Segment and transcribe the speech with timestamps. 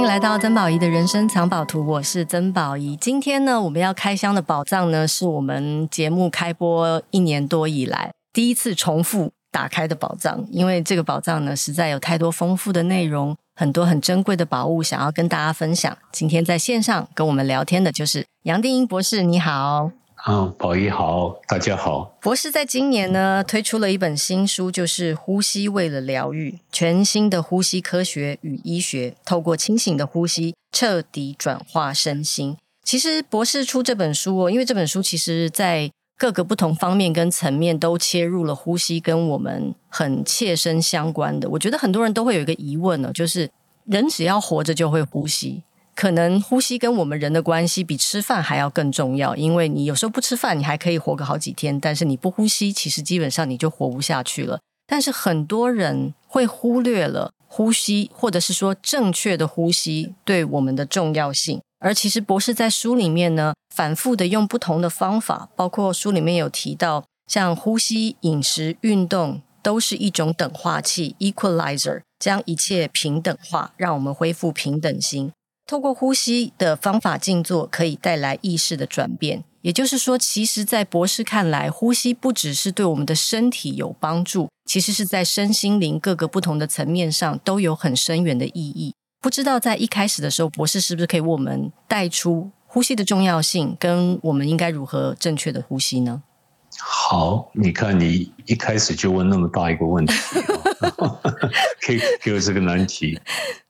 [0.00, 2.96] 欢迎来到曾宝仪的人生藏宝图，我是曾宝仪。
[2.96, 10.42] 今天呢，我们要开箱的宝藏呢，是我们节目开播一年多以来第一次重复打开的宝藏。
[10.50, 15.94] 因为这个宝藏呢，实在有太多丰富的内容，很多很珍贵的宝物想要跟大家分享。
[16.10, 19.90] 今天在线上跟我们聊天的就是杨定英博士，你好。
[20.28, 22.14] 嗯，宝仪好，大家好。
[22.20, 32.58] 博士在今年呢推出了一本新书，就是《呼吸为了疗愈》，全新的呼吸科学与医学，透过清醒的呼吸，彻底转化身心。
[32.84, 41.48] 其实博士出这本书哦，因为这本书其实在各个不同方面跟层面都切入了呼吸，跟我们很切身相关的。
[41.48, 43.48] 我觉得很多人都会有一个疑问呢，就是
[43.86, 45.62] 人只要活着就会呼吸。
[45.94, 54.60] 可能呼吸跟我们人的关系比吃饭还要更重要，因为你有时候不吃饭，你还可以活个好几天，但是你不呼吸，其实基本上你就活不下去了。
[54.86, 61.60] 但是很多人会忽略了呼吸，或者是说正确的呼吸对我们的重要性。
[61.78, 75.32] 而其实博士在书里面呢，反复的用不同的方法，包括书里面有提到，像呼吸、饮食、运动，都是一种等化器 （equalizer），将一切平等化，让我们恢复平等心。
[75.70, 79.44] 透过呼吸的方法静坐，可以带来意识的转变。
[79.60, 88.92] 也就是说，其实，在博士看来，呼吸不只是对我们的身体有帮助，其实是在身心灵各个不同的层面上都有很深远的意义。
[89.20, 96.24] 不知道在一开始的时候，博士是不是可以为我们带出呼吸的重要性，跟我们应该如何正确的呼吸呢？
[96.82, 100.12] 好，你看你一开始就问那么大一个问题，
[101.82, 103.20] 可以给我这个难题。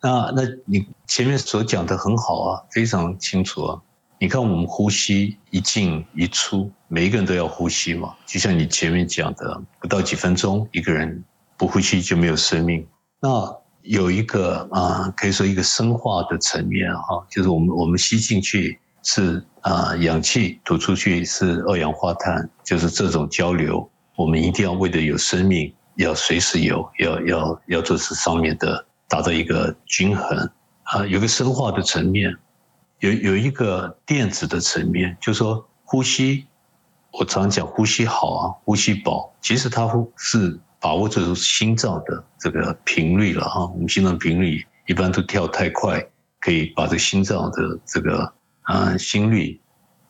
[0.03, 3.81] 那那你前面所讲的很好啊，非常清楚啊。
[4.19, 8.15] 你看我们呼吸一进一出，每一个人都要呼吸嘛。
[8.27, 11.25] 就像你前面讲的，不到几分钟，一个人
[11.57, 12.87] 不呼吸就没有生命。
[13.21, 18.79] 那有一个啊，可以说一个生化的层面哈，就是我们我们吸进去。
[19.03, 30.51] 是啊，氧气吐出去是二氧化碳，就是这种交流，我们一定要为了有生命，要随时有，要要要做是上面的达到一个均衡
[30.83, 32.35] 啊，有个生化的层面，
[32.99, 36.47] 有有一个电子的层面，就是说呼吸，
[37.13, 46.07] 我常讲呼吸好啊，呼吸饱，其实它是把握这种心脏的这个频率了啊，我们心脏频率一般都跳太快，
[46.39, 48.31] 可以把这心脏的这个。
[48.63, 49.61] 啊，心率，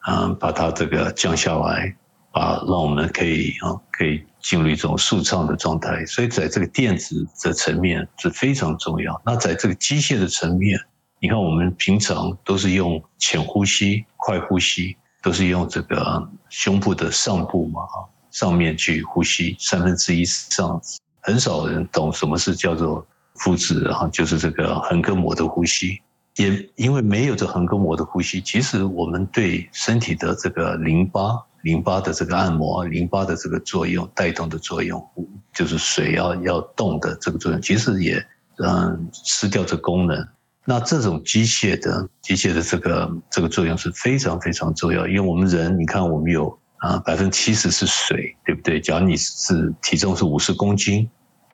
[0.01, 1.97] 啊，把它这个降下来，
[2.33, 6.05] 把让我们可以啊，可以进入一种舒畅的状态。
[6.07, 9.21] 所以在这个电子的层面是非常重要。
[9.25, 10.79] 那在这个机械的层面，
[11.21, 17.83] 你看我们平常都是用浅呼吸、快呼吸，都是用这个胸部的上部嘛，
[18.31, 20.81] 上面去呼吸三分之一上，
[21.21, 23.07] 很少人懂什么是叫做
[23.37, 26.01] 腹直，然后就是这个横膈膜的呼吸。
[26.41, 35.07] 也因为没有这横膈膜的呼吸，其实我们对身体的这个淋巴、淋巴的这个按摩、淋巴的这个作用、带动的作用，
[35.53, 40.27] 就是水要要动的这个作用，其实也嗯失掉这功能。
[40.65, 48.81] 那这种机械的机械的这个这个作用是非常非常重要，因为我们人，你看我们有啊百分之七十是水，对不对？
[48.81, 51.07] 假如你是体重是五十公斤，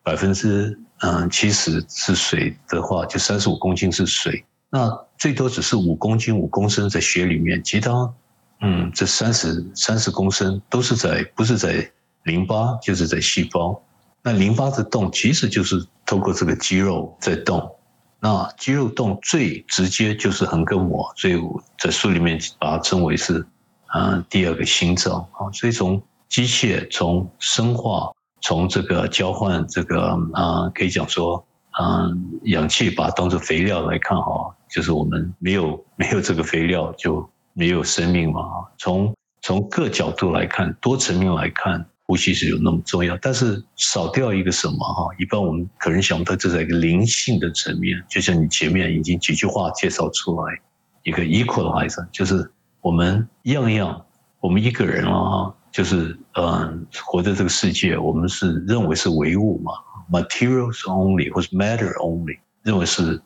[0.05, 4.45] 百分之嗯七十是水的话，就三十五公斤是水。
[4.69, 8.13] 那最多只是五公斤、五公升在血里面，其他，
[8.61, 11.91] 嗯，这三十三十公升都是在不是在
[12.25, 13.81] 淋巴，就是在细胞。
[14.23, 17.77] 那淋巴的动其实就是透过这个肌肉在动。
[18.19, 23.47] 那肌肉动最直接就是横膈膜，所以我在书里面把它称为是，
[23.95, 25.49] 嗯，第二个心脏啊。
[25.53, 28.11] 所以从机械、从生化、
[28.43, 31.47] 从这个交换这个啊，可以讲说。
[31.79, 38.41] 嗯，氧气把它当做肥料来看哈，就是我们没有 没有这个肥料就没有生命嘛。
[38.79, 45.09] 从从各角度来看，多层面来看，呼吸是有那么重要，但是少掉一个什么哈？
[45.19, 50.59] 一般我们可能想不到这是一个灵性的层面，就像你前面已经几句话介绍出来，
[51.03, 52.51] 一个 equalizer，就是
[52.81, 54.03] 我们样样，
[54.41, 59.73] 我们一个人啊，就是嗯，活在这个世界，我们是认为是唯物嘛。
[60.11, 63.21] Materials only 或是 matter only，认为是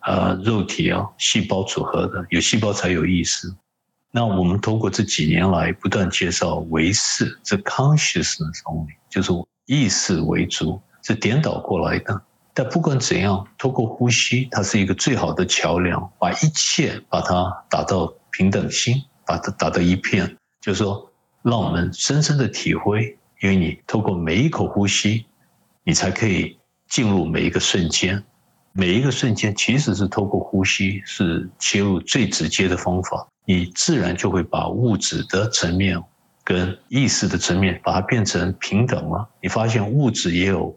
[0.00, 3.54] 呃肉体啊细胞组合的，有细胞才有意识。
[4.10, 9.32] 那我们通过这几年来不断介绍唯识，这 consciousness only 就是
[9.66, 12.22] 意识为主，是颠倒过来的。
[12.54, 21.10] 但不管怎样，通过呼吸，它是一个最好的桥梁，把一切把它打到平等心，把它打到一片，就是说，
[21.42, 25.24] 让我们深深的体会，因为你透过每一口呼吸。
[25.84, 26.58] 你才可以
[26.88, 28.22] 进入每一个瞬间，
[28.72, 36.02] 每一个瞬间其实是透过呼吸是切入最直接的方法，你自然就会把物质的层面
[36.44, 39.28] 跟意识的层面把它变成平等了。
[39.42, 40.76] 你发现物质也有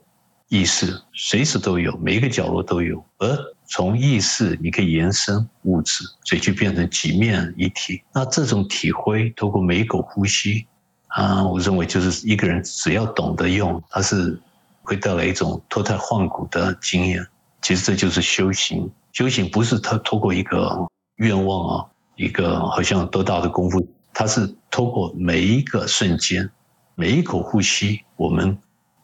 [0.50, 3.04] 意识，随时都有，每一个角落都有。
[3.18, 3.38] 而
[3.68, 8.02] 从意识你可以延伸物质，所以就变成几面一体。
[8.14, 10.68] 那这种体会，透过每一口呼吸
[11.08, 14.40] 啊，我认为就是一个人只要懂得用，它是
[14.86, 17.26] 会带来一种脱胎换骨的经验。
[17.62, 21.86] 其实这就是修行，修行不是他透过一个愿望啊，
[22.16, 26.48] 一个好像多大的功夫，它是透过每一个瞬间，
[26.94, 28.58] 每一口呼吸，我们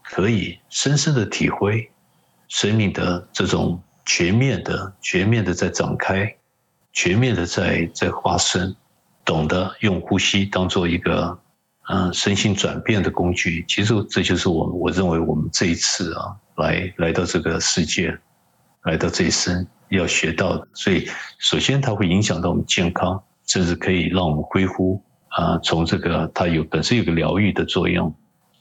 [0.03, 1.89] 可以深深的体会
[2.47, 6.35] 生命的这种全面的、全面的在展开，
[6.93, 8.75] 全面的在在发生，
[9.25, 11.39] 懂得用呼吸当做一个
[11.89, 13.65] 嗯身心转变的工具。
[13.67, 18.17] 其实这就是我我认为我们这一次啊，来来到这个世界。
[18.83, 21.07] 来到这一生要学到的，所以
[21.37, 25.55] 首先它会影响到我们健康，甚至可以让我们恢复啊。
[25.59, 28.11] 从这个它有本身有个疗愈的作用，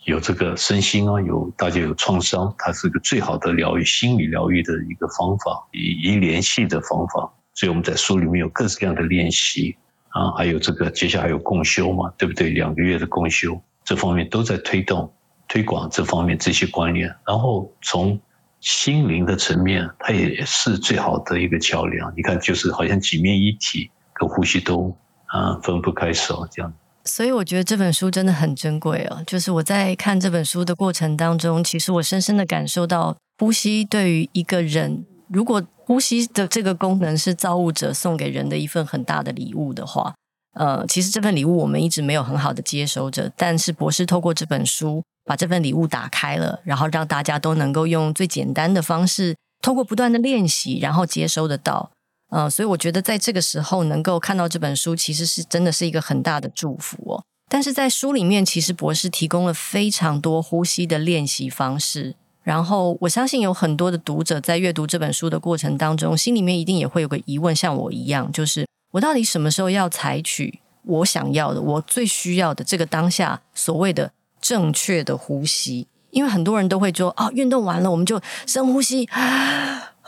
[0.05, 7.33] 有这个身心啊，有大家有创伤，它是个最好的疗愈、心理疗愈的一个方法，以一联系的方法。
[7.55, 9.75] 所以我们在书里面有各式各样的练习
[10.11, 12.51] 啊，还有这个接下来还有共修嘛，对不对？
[12.51, 15.13] 两个月的共修，这方面都在推动、
[15.49, 18.21] 推广这方面这些观念，然后从。
[18.63, 22.13] 心灵的层面，它也是最好的一个桥梁。
[22.15, 24.95] 你看，就是好像几面一体，跟呼吸都
[25.29, 26.71] 啊分不开手这样。
[27.07, 29.25] 所以我觉得这本书真的很珍贵哦。
[29.27, 40.15] 就是我在看这本书的过程当中，其实我深深的感受到，呼吸对于一个人，如果呼吸的这个功能是造物者送给人的一份很大的礼物的话，
[40.55, 43.33] 呃，其实这份礼物我们一直没有很好的接收着。
[43.37, 45.03] 但是博士透过这本书。
[45.27, 51.93] 把这份礼物打开了，然后让大家都能够用最简单的方式，通过不断的练习，然后接收得到。
[52.31, 57.23] 呃，所以我觉得在这个时候能够看到这本书，其实是真的是一个很大的祝福哦。
[57.49, 62.17] 但是在书里面，其实博士提供了非常多呼吸的练习方式。
[62.43, 74.13] 然后我相信有很多的读者在阅读这本书的过程当中，心里面一定也会有个疑问，像我一样，就是我到底什么时候要采取我想要的、我最需要的这个当下所谓的。
[74.43, 79.93] 正确的呼吸，因为很多人都会说：“哦，运动完了我们就深呼吸啊，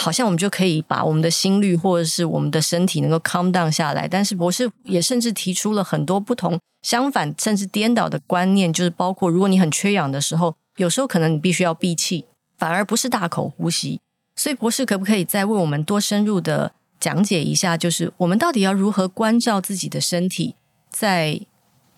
[0.00, 12.24] 好像我们就可以把我们的心率或者是我们的身体能够 calm down 下来。”但是博士也甚至提出了很多不同、相反甚至颠倒的观念，就是包括如果你很缺氧的时候，有时候可能你必须要闭气，
[12.56, 14.00] 反而不是大口呼吸。
[14.34, 20.54] 所以博士可不可以再为我们多深入的讲解一下，就是我们到底要如何关照自己的身体，
[20.88, 21.42] 在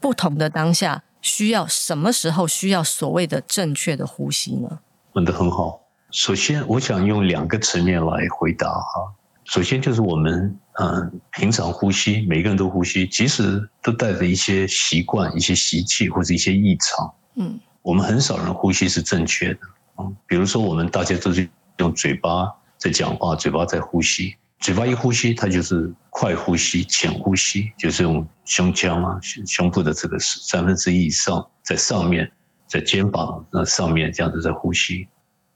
[0.01, 1.05] 不同的当下？
[1.21, 4.81] 需要什么时候需要所谓的正确的呼吸呢？
[5.13, 5.81] 问得很好。
[6.11, 9.15] 首先，我想用两个层面来回答哈。
[9.45, 17.15] 首先就是我们嗯，平常呼吸，每个人都呼吸，其实都带着一些习惯、一些习气或者一些异常。
[17.37, 19.61] 嗯，我们很少人呼吸是正确的。
[19.97, 21.49] 啊，比如说我们大家都是
[21.79, 24.35] 用嘴巴在讲话，嘴巴在呼吸。
[24.61, 32.31] 嘴巴一呼吸，它就是快呼吸、浅呼吸，就是用胸腔啊、胸部的这个三分之一以上在上面，
[32.69, 35.09] 在肩膀那上面这样子在呼吸。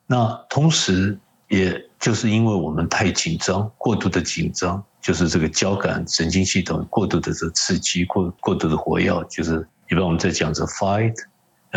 [0.08, 1.16] 那同时，
[1.48, 11.14] 也就是因为我们太紧张、过度的紧张，就是这个交感神经系统过度的这刺激、过过度的活跃，就是一般我们在讲这 fight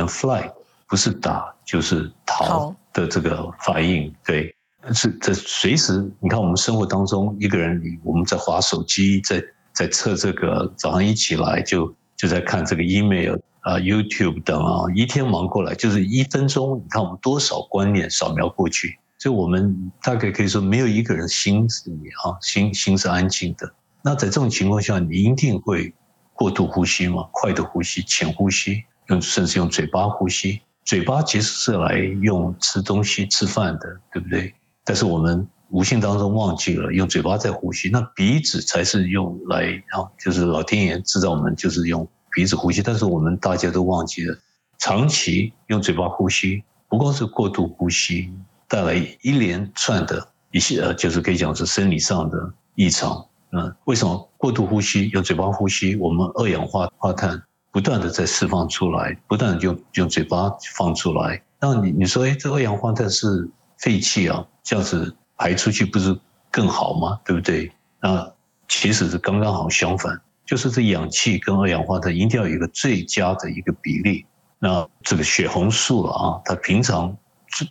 [0.08, 0.52] flight，
[0.88, 4.56] 不是打就是逃的这个反应，对。
[4.94, 23.70] 是这随时，你看我们生活当中一个人，我们在划手机，在在测这个，早上一起来就就在看这个 email 啊、YouTube 等啊，一天忙过来就是一分钟，你看我们多少观念扫描过去，所以我们大概可以说没有一个人心是你啊，心心是安静的。
[24.02, 25.94] 那在这种情况下，你一定会
[26.34, 34.54] 过度呼吸嘛，快的呼吸、浅呼吸，用甚至用嘴巴呼吸，嘴巴其实是来用吃东西、吃饭的，对不对？
[34.84, 44.38] 但是我们无形当中忘记了用嘴巴在呼吸，那鼻子才是用来啊，就是老天爷知道我们就是用鼻子呼吸，但是我们大家都忘记了，
[44.78, 48.32] 长期用嘴巴呼吸，不光是过度呼吸，
[48.68, 52.38] 带来一连串的一些呃，就是可以讲是生理上的
[52.76, 53.26] 异常。
[53.52, 57.42] 嗯，为什么过度呼吸用嘴巴呼吸，我们二氧化碳
[57.80, 64.46] 不断的在释放出来，不断的用用嘴巴放出来，那你你说，哎，这二氧化碳是废气啊？
[64.62, 66.14] 这样子排出去不是
[66.52, 67.18] 更好吗？
[67.24, 67.72] 对不对？
[68.02, 68.30] 那
[68.68, 74.26] 其实是刚刚好相反，就是这氧气跟二氧化碳一定要有一个最佳的一个比例。
[74.60, 77.16] 那这个血红素啊，它平常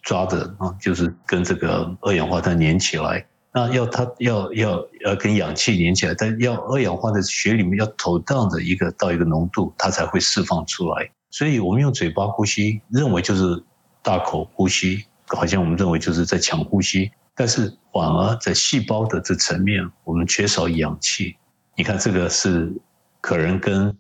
[0.05, 3.27] 抓着啊，就是跟这个二氧化碳粘起来。
[3.53, 11.11] 那要它要要要跟氧气连起来，但要二氧化碳在血里面要投荡的一个到一个浓度，它才会释放出来。
[11.31, 13.63] 所以我们用嘴巴呼吸，认为就是
[14.03, 21.37] 大口呼吸，好像我们认为就是在强呼吸，但是反而在细胞的这层面，我们缺少氧气。
[21.77, 22.73] 你看这个是
[23.21, 23.97] 可能跟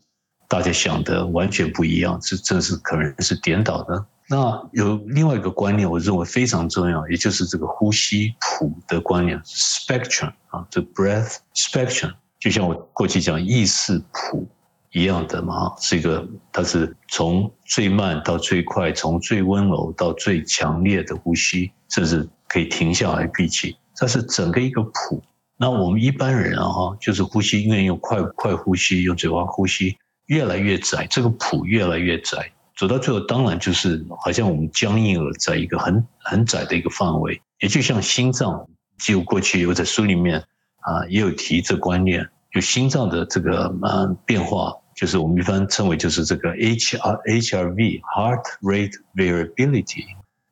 [0.49, 4.07] 大家想的完全不一样，这这是可能是颠倒的。
[4.31, 14.47] 那有另外一个观念，我认为非常重要，也就是这个呼吸谱的观念，spectrum 啊，这 breath spectrum，就像我过去讲意识谱
[14.93, 25.23] 一样的嘛，是一个，它是从最慢到最快，从最温柔到最强烈的呼吸，甚至可以停下来闭气，这是整个一个谱。
[25.57, 29.97] 那我们一般人啊，就是呼吸，因为用快快呼吸，用嘴巴呼吸，
[30.29, 32.51] 越来越窄，这个谱越来越窄。
[32.77, 38.65] 走到最后，当然就是好像我们僵硬了，在一个很很窄的一个范围，也就像心脏。
[38.99, 40.39] 就过去我在书里面
[40.81, 50.05] 啊也有提这观念，就心脏的这个呃变化，就是我们一般称为就是这个 H R H R V Heart Rate Variability，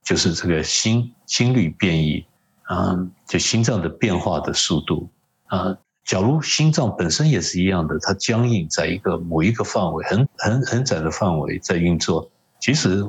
[0.05, 2.27] 就是这个心心率变异，
[2.71, 5.11] 嗯，就心脏的变化的速度
[5.47, 5.77] 啊。
[6.07, 13.05] 假如心脏本身也是一样的，它僵硬在一个某一个范围，很很很窄的范围在运作，其实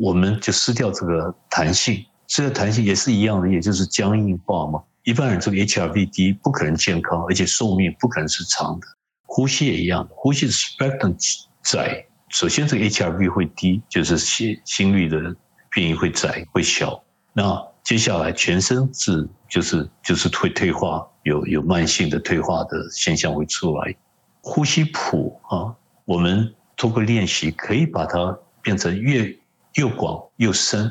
[0.00, 4.82] 我们就失掉这个弹性，失掉弹性也是一样的，也就是僵硬化嘛。
[5.04, 8.86] 一般人这个 HRV 低不可能健康，而且寿命不可能是长的。
[9.22, 11.14] 呼吸也一样，呼吸的 spectrum
[11.62, 15.36] 窄，首先这个 HRV 会低，就是心心率的
[15.70, 17.00] 变异会窄会小。
[17.32, 21.06] 那接下来全身是就是就是会退化。
[21.22, 23.94] 有有慢性的退化的现象会出来，
[24.40, 29.36] 呼吸谱啊，我们通过练习可以把它变成越
[29.74, 30.90] 又广又深。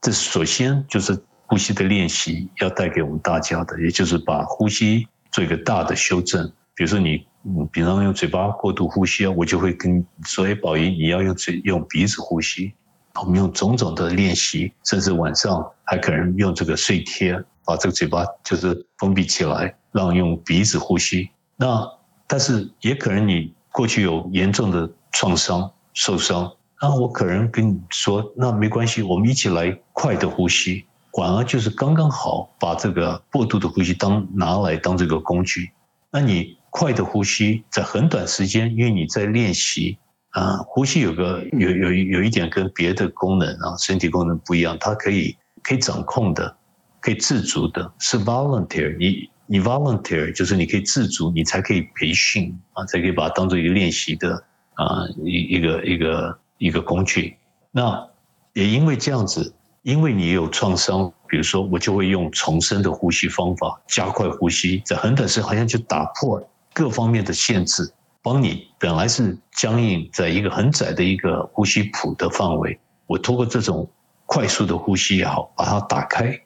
[0.00, 6.44] 这首先就是呼吸的练习要带给我们大家的，也就是把呼吸做一个大的修正。
[6.74, 12.72] 比如说你，你平常用嘴巴过度呼吸啊，我就会跟你说，哎，宝仪，你要用嘴用鼻子呼吸。
[13.20, 17.42] 我们用种种的练习，甚至晚上还可能用这个睡贴。
[17.64, 21.30] 把这个嘴巴就是封闭起来，让用鼻子呼吸。
[21.54, 21.88] 那
[22.26, 35.70] 但是也可能你过去有严重的创伤、受伤，那我可能跟你说，那没关系，我们一起来快的呼吸，反而就是刚刚好，把这个过度的呼吸当拿来当这个工具。
[36.10, 39.96] 那你快的呼吸在很短时间，因为你在练习
[40.32, 46.56] 啊，呼吸有个有有有一点跟别的功能啊，身体功能不一样，它可以可以掌控的。
[47.04, 54.40] 可以自主的，是 volunteer，你你 volunteer 就是你可以自主，你才可以培训啊，才可以把它当做一个练习的
[54.74, 57.36] 啊一一个一个一个工具。
[57.72, 58.08] 那
[58.52, 66.40] 也因为这样子，因为你有创伤，比如说我就会用重生的呼吸方法，加快呼吸，在很短时间好像就打破
[66.72, 73.90] 各方面的限制，帮你本来是僵硬在一个很窄的一个呼吸谱的范围，我通过这种
[74.26, 76.38] 快速的呼吸也好，把它打开。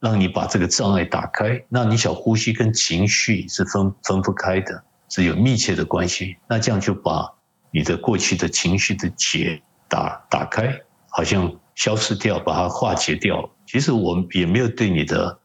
[0.00, 6.36] 让你把这个障碍打开，那你想呼吸跟情绪是分分不开的，是有密切的关系。
[6.46, 7.26] 那这样就把
[7.70, 10.78] 你的过去的情绪的结打打开，
[11.08, 13.48] 好像消失掉，把它化解掉。
[13.66, 15.38] 其实我们也没有对你的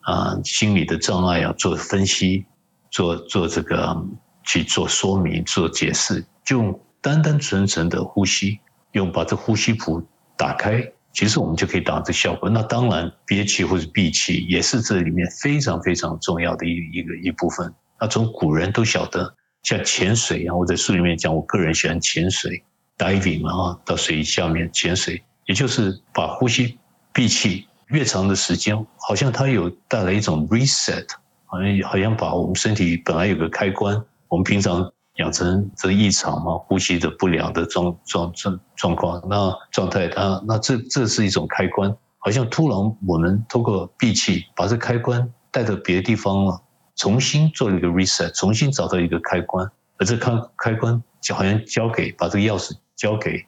[0.00, 2.46] 啊、心理的障碍啊做分析，
[2.90, 4.02] 做做这个
[4.46, 8.58] 去做说明、做解释，就单单纯纯的呼吸，
[8.92, 10.02] 用把这呼吸谱
[10.36, 10.82] 打开。
[11.12, 12.48] 其实我们就可以达到这效果。
[12.48, 17.72] 那当然，憋气或者闭气也是这里面非常非常重要的一一个一部分。
[17.98, 22.62] 那从古人都晓得，像潜水啊，我在书里面讲，我个人喜欢潜水
[22.98, 26.78] ，diving 啊，到水下面潜水，也就是把呼吸
[27.14, 31.06] 闭气越长的时间，好像它有带来一种 reset，
[31.46, 34.92] 好像好像把我们身体本来有个开关，我们平常。
[35.16, 46.60] 养成这异常嘛，呼吸的不良的状状状状况，那状态，那那这这是一种开关，好像突然我们通过闭气，把这开关带到别的地方了，
[46.96, 49.66] 重新做了一个 reset，重新找到一个开关，
[49.96, 53.42] 而这开开关就好像交给把这个钥匙交给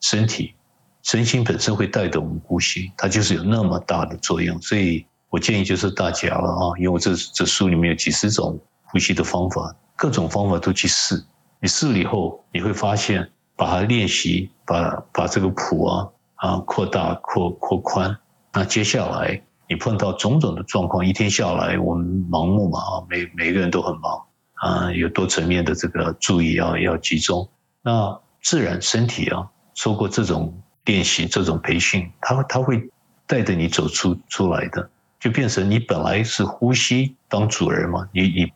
[0.00, 0.56] 身体，
[1.04, 8.60] 身心本身会带动我们呼吸，它就是有那么大的作用，所以我建议就是大家了啊，因为我这这书里面有几十种
[8.92, 9.74] 呼吸的方法。
[9.96, 11.24] 各种方法都去试，
[11.60, 18.16] 你试了以后，你会发现，把它练习，把把这个谱啊啊扩大扩扩宽。
[18.52, 24.22] 那接下来你碰到种种的状况，一天下来我们盲目嘛啊，每每个人都很忙
[24.54, 27.48] 啊，有多层面的这个注意要要集中。
[27.80, 32.90] 那自然身体啊，受过这种练习、这种培训，它它会
[33.26, 38.52] 带着你走出出来的，就变成你本来是呼吸当主人嘛，你你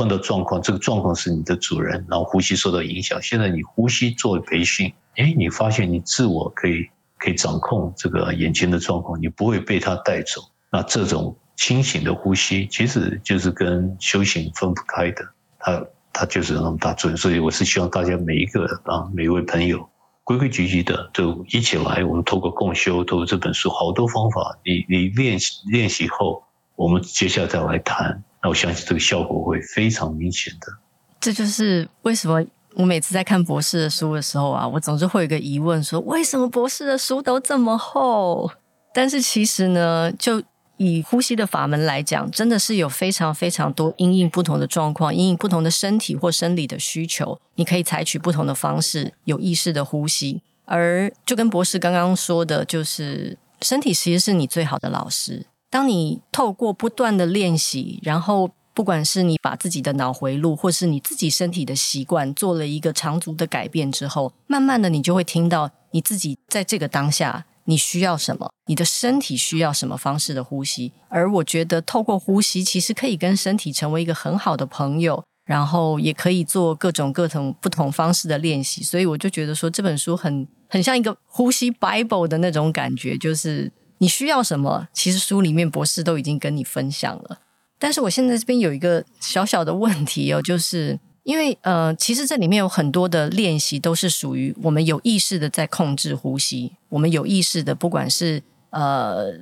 [0.00, 3.20] 碰到状况，这个状况是你的主人，然后呼吸受到影响。
[3.20, 6.88] 现在你呼吸做培训，哎，你发现你自我可以
[7.18, 10.40] 可以掌控这个眼前的状况，你不会被它带走。
[10.72, 15.22] 那这种清醒的呼吸，其实就是跟修行分不开的，
[15.58, 17.16] 它它就是那么大作用。
[17.18, 19.86] 所以我是希望大家每一个啊，每一位朋友。
[20.24, 22.02] 规规矩矩的，就一起来。
[22.04, 24.56] 我们透过共修，透过这本书，好多方法。
[24.64, 26.42] 你你练习练习后，
[26.74, 28.22] 我们接下来再来谈。
[28.42, 30.72] 那我相信这个效果会非常明显的。
[31.20, 32.42] 这就是为什么
[32.74, 38.50] 我每次在看博士的书的时候啊，我总是会有个疑问：说为什么博士的书都这么厚？
[38.94, 40.42] 但是其实呢，就
[40.78, 50.40] 以呼吸的法门来讲，真的是有非常非常多因应不同的状况，因应不同的身体或生理的需求，你可以采取不同的方式，有意识的呼吸。
[50.64, 55.44] 而就跟博士刚刚说的，就是身体其实是你最好的老师。
[55.70, 67.46] 当你透过不断的练习，然后不管是你把自己的脑回路，或是你自己身体的习惯做了一个长足的改变之后，慢慢的你就会听到你自己在这个当下。
[67.64, 68.50] 你需要什么？
[68.66, 70.92] 你的身体需要什么方式的呼吸？
[71.08, 78.82] 而我觉得，透过呼吸，其实可以跟身体成为一个很好的朋友，然后也可以做各种各种不同方式的练习。
[78.82, 83.70] 所以我就觉得说，这本书很很像一个呼吸 Bible 的那种感觉，就是
[84.00, 87.38] 你需要什么，其实书里面博士都已经跟你分享了。
[87.78, 90.98] 但是我现在这边有一个小小的问题哦，就是。
[91.22, 99.34] 因为呃，其实这里面有很多的练习都是属于我们有意识的在控制呼吸，我们有意识的，不管是呃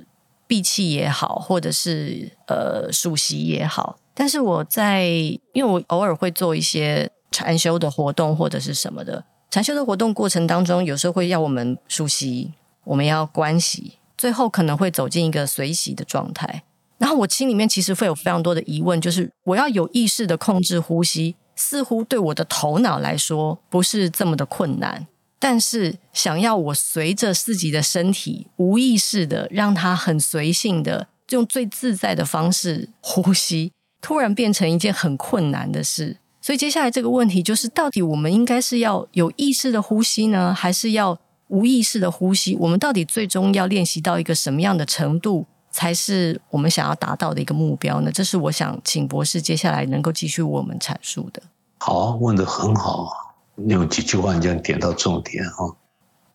[0.45, 3.97] 闭气也好，或者是呃数息也好。
[4.13, 5.05] 但是我在，
[5.53, 12.51] 因为我偶尔会做一些禅修的活动或者是什么的，禅修的活动过程当中，有时候会要我们数息，
[12.83, 16.63] 我们要观息，最后可能会走进一个随喜的状态。
[16.97, 21.35] 然后我心里面其实会有非常多的疑问，就是我要有意识的控制呼吸。
[21.55, 25.07] 似乎对我的头脑来说不是这么的困难，
[25.39, 36.17] 但是想要我随着自己的身体无意识的让它很随性的用最自在的方式呼吸，突然变成一件很困难的事。
[36.41, 42.55] 所以接下来这个问题就是，到底我们应该是要有意识的呼吸呢，还是要无意识的呼吸？
[42.55, 45.45] 我们到底最终要练习到一个什么样的程度？
[45.71, 48.11] 才是我们想要达到的一个目标呢？
[48.11, 51.39] 这是我想请博士接下来能够继续我们阐述的。
[51.77, 55.69] 好，问得很好，你有几句话你这样点到重点啊。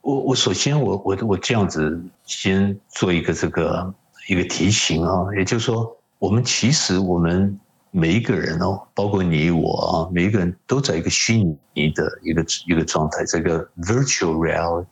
[0.03, 3.93] 我我首先我我我这样子先做一个这个
[4.29, 7.59] 一个提醒啊，也就是说，我们其实我们
[7.97, 14.87] 每一个人哦，包括你我啊，每一个人都在一个虚拟的一个一个状态，这个 virtual reality，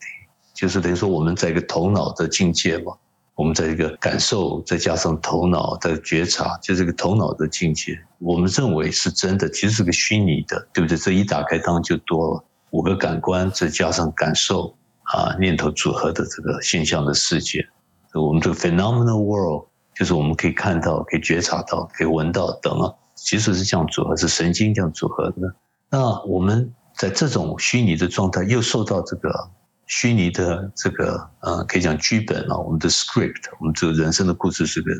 [0.53, 2.93] 就是等于说我们在一个头脑的境界嘛。
[3.35, 10.95] 我们在一个感受，再加上头脑的觉察，就这个头脑的境界，我们认为是真的，其实是个虚拟的，对不对？
[10.95, 17.67] 这一打开，当然就多了五个感官，再加上感受啊，念头组合的这个现象的世界。
[18.13, 25.53] 我们这个 phenomenal world，就是我们可以看到、可以觉察到、可以闻到等啊，其实是这样组合，是神经这样组合的。
[25.89, 29.49] 那我们在这种虚拟的状态，又受到这个。
[29.85, 34.93] 虚拟的这个呃，可以讲剧本啊，我们的 script，我们这个人生的故事是个，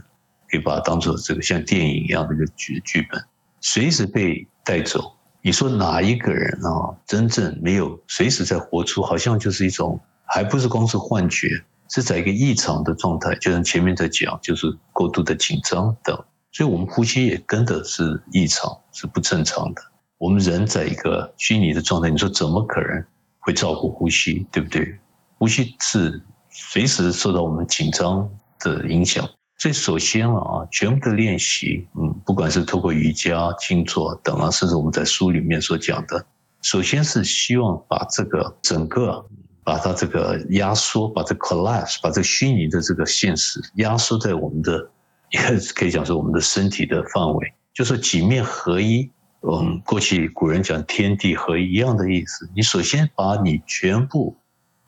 [0.51, 3.23] 可以把它当做这个像电影一样的一个剧剧本，
[3.61, 5.13] 随时被带走。
[5.41, 11.47] 你说哪一个人啊，真正没有随时在活出，好像就是一种，还不是光是幻觉，
[11.93, 16.17] 是在一个异常的状态，就像前面在讲，就是过度的紧张等。
[16.51, 19.81] 所以我们呼吸也跟的是异常，是不正常的。
[20.17, 23.05] 我们人在一个虚拟的状态，你说怎么可能？
[23.45, 24.97] 会照顾呼吸，对不对？
[25.37, 28.29] 呼吸是随时受到我们紧张
[28.59, 36.25] 的影响，所以首先啊，全部的练习，嗯，不管是透过瑜伽、静坐等啊，甚至我们在书里面所讲的，
[36.61, 39.25] 首先是希望把这个整个，
[39.63, 44.89] 把它这个压缩，把这 collapse，把这虚拟的这个现实压缩在我们的，
[45.31, 45.39] 也
[45.75, 49.09] 可以讲说我们的身体的范围，就是几面合一。
[49.45, 52.49] 嗯，过去古人讲天地合一一样的意思。
[52.55, 54.37] 你首先把你全部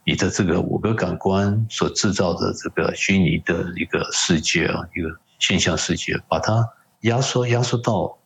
[0.06, 5.10] 你的这个五个感官所制造的这个虚拟的一个世界啊，一个
[5.40, 6.66] 现象世界，把它
[7.02, 8.18] 压缩压缩到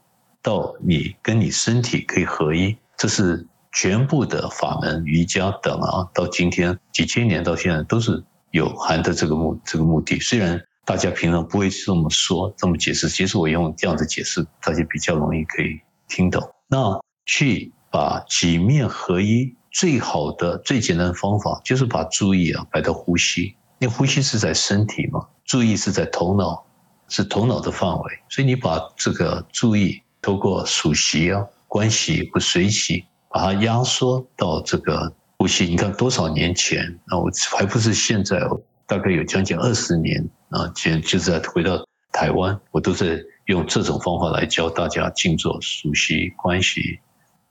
[0.43, 2.77] 到你跟你身体可以合一。
[2.95, 10.19] 这是全部的法门瑜伽等啊，到今天几千年到现在都是有含的这个目这个目的。
[10.19, 15.79] 虽然大家平常不会这么说这么解释，其实我用这样的解释，大家比较容易可以。
[16.08, 16.41] 听懂？
[16.67, 23.55] 那去把几面合一，最好的、最简单的方法就是把注意啊摆到呼吸。
[23.77, 26.65] 你呼吸是在身体嘛，注意是在头脑，
[27.08, 35.65] 是头脑的范围，所以你把这个注意透过数息啊、观息或随息，把它压缩到这个呼吸。
[35.65, 38.39] 你看多少年前，那我还不是现在，
[38.85, 46.99] 大概有将近二十年啊，前就是在回到台湾，我都是用这种方法来教大家静坐、熟息、观息、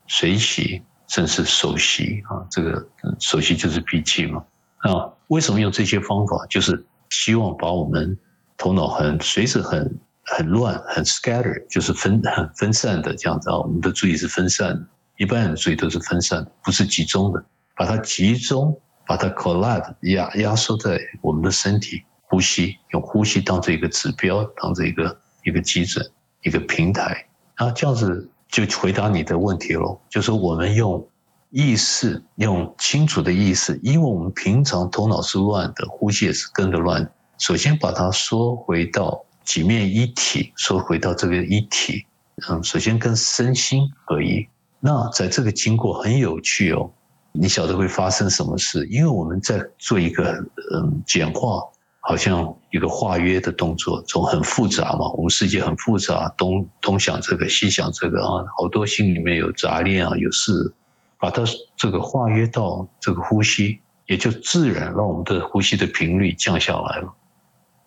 [0.08, 2.44] 随息，甚至守息啊。
[2.50, 2.86] 这个
[3.20, 4.44] 守息就是闭气嘛。
[4.78, 6.44] 啊，为什么用这些方法？
[6.50, 8.18] 就是希望把我们
[8.56, 13.58] 头脑很随时很很乱、很 scatter，就是分很分散的这样子啊。
[13.58, 14.86] 我们的注意是分散的，
[15.18, 17.44] 一般人注意都是分散的，不是集中的。
[17.76, 26.04] 把它集中，把它 collapse 压压缩在我们的身体，呼吸，用呼吸当做一个指标，当做一个一个基准、
[26.42, 27.26] 一个平台。
[27.54, 31.06] 然后这样子就回答你的问题喽，就是我们用。
[31.50, 37.10] 意识用清楚的意识，因为我们平常头脑是乱的，呼吸也是跟着乱。
[37.38, 42.04] 首先把它缩回到几面一体，缩回到这个一体。
[42.50, 44.46] 嗯，首先跟身心合一。
[44.80, 46.90] 那在这个经过很有趣哦，
[47.32, 48.86] 你晓得会发生什么事？
[48.86, 50.32] 因为我们在做一个
[50.72, 51.62] 嗯简化，
[52.00, 60.72] 好像一个化约的动作，从很复杂嘛，我们世界很复杂，东东想这个，西想这个啊，好多心里面有杂念啊，有事。
[61.20, 61.42] 把它
[61.76, 67.12] 这个化约到这个呼吸，也就自然让我们的呼吸的频率降下来了。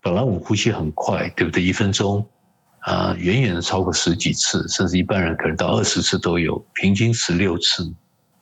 [0.02, 1.62] 本来我们呼吸很快，对不对？
[1.62, 2.26] 一分钟
[2.82, 7.92] 啊，远远的超过十几次，甚至一般人可能到二十次都有，平均十六次。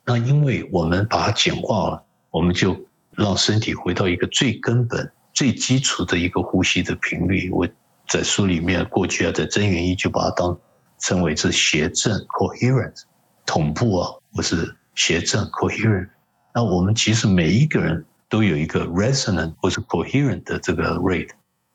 [0.05, 2.79] 那因为我们把它简化了，我们就
[3.11, 7.49] 让身体回到一个最根本、最基础的一个呼吸的频率。
[7.49, 7.67] 我
[8.07, 10.59] 在书里面过去啊，在真元一就把它当
[10.99, 13.03] 称为是谐振 （coherence）
[13.45, 14.75] 同步啊，或是。
[14.93, 16.09] 谐振 coherent，
[16.53, 21.29] 那我们其实每一个人都有一个 resonant 或是 coherent 的这个 rate，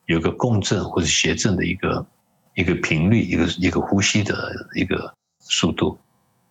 [0.05, 2.05] 有个共振或者谐振的一个
[2.57, 5.95] 一个频率，一个一个呼吸的一个速度。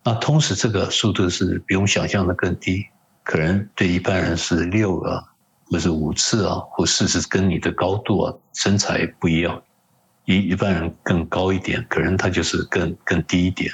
[0.05, 2.85] 那同时这个速度是比我们想象的更低，
[3.25, 5.21] 可能对一般人是六个
[5.65, 9.61] 或是五次啊，或四次，跟你的高度啊、身材不一样。
[10.23, 13.69] 一一般人更高一点，可能他就是更更低一点，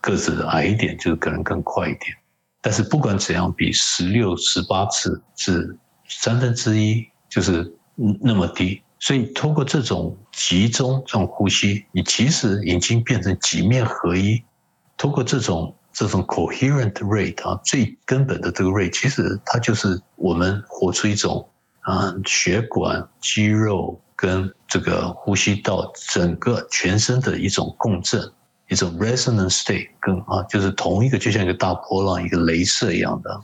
[0.00, 2.12] 个子矮一点就是可能更快一点。
[2.60, 7.72] 但是不管怎样，比十六、十八次是三分之一，就是
[8.20, 8.82] 那么低。
[8.98, 14.40] 所以通过这种集中、这种呼吸，你其实已经变成几面合一。
[14.98, 21.48] 通过这种这种 coherent rate 啊，最根本的这个 rate，其实它就是我们活出一种
[21.80, 28.22] 啊血管、肌肉跟这个呼吸道整个全身的一种共振。
[28.68, 33.40] 一种 resonant state，跟啊，就是同一个，就像一个大波浪，一个镭射一样的，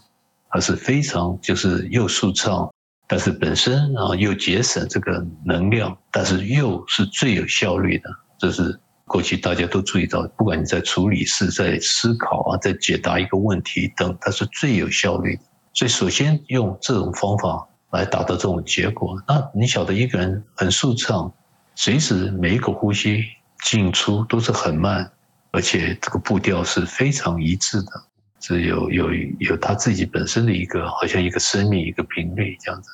[0.50, 2.68] 它是非常就是又舒畅，
[3.12, 8.09] 但是本身啊又节省这个能量，但是又是最有效率的。
[8.38, 15.42] 这是过去大家都注意到，不管你在处理事、在思考啊、在解答一个问题等，它是最有效率的。
[15.75, 19.22] 所以首先用这种方法来达到这种结果。
[19.29, 21.31] 那你晓得一个人很舒畅，
[21.75, 23.22] 随时每一个呼吸。
[23.62, 25.12] 进出都是很慢，
[25.53, 27.92] 而且这个步调是非常一致的，
[28.40, 32.90] 是有有有他自己本身的一个，好像一个生命一个频率这样子。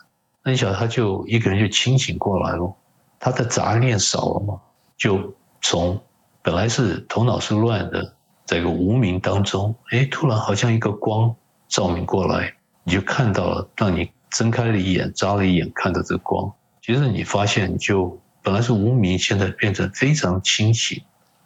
[0.48, 2.74] 很小，他就一个人就清醒过来了，
[3.20, 4.60] 他的杂念少了嘛，
[4.96, 6.00] 就从
[6.42, 8.14] 本来是头脑是乱的，
[8.46, 11.34] 在一个无明当中，哎，突然好像一个光
[11.68, 18.18] 照明过来，你就看到了，当你睁开了一眼，眨了一眼，看到这光，其实你发现你就。
[18.40, 21.02] 本来是无明，现在变成非常清醒，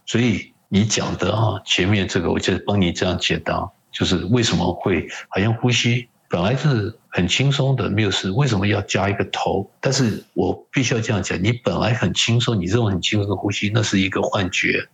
[0.06, 9.70] 所以你讲的啊，前面这个我就帮你这样解答，就是为什么会好像呼吸本来是很轻松的，没有事，为什么要加一个头？
[9.82, 14.88] 但是我必须要这样讲，你本来很轻松，你认为很轻松的呼吸，那是一个幻觉，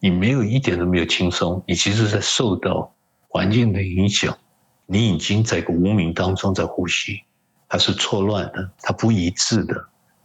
[0.00, 2.94] 你没有一点都没有轻松，你其实在受到
[3.26, 4.36] 环境的影响，
[4.84, 7.22] 你已经在一个无名当中在呼吸，
[7.70, 9.74] 它是错乱的，它不一致的，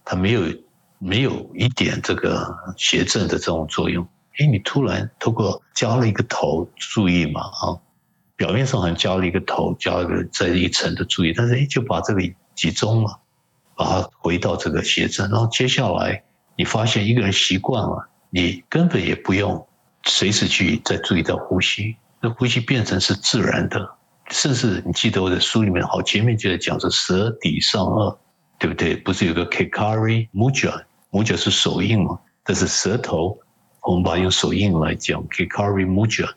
[0.03, 0.41] 它没有。
[0.99, 2.43] 没有一点这个
[2.75, 4.03] 谐振的这种作用，
[4.39, 7.77] 哎，你突然透过加了一个头，注意嘛啊，
[8.37, 12.21] 表面上好像加了一个头，加了一个这一层的注意，但是哎，就把这个
[12.55, 13.19] 集中了，
[13.75, 16.23] 把它回到这个谐振，然后接下来
[16.55, 19.67] 你发现一个人习惯了，你根本也不用
[20.05, 23.89] 随时去再注意到呼吸，那呼吸变成是自然的，
[24.29, 28.17] 甚至你记得我的书里面好前面就在讲是舌抵上顎。
[28.59, 28.95] 对不对？
[28.95, 32.17] 不是有个 kikari Mudra，Mudra 是手印嘛？
[32.43, 33.37] 但是舌头，
[33.83, 36.31] 我们把它用手印来讲 kikari Mudra，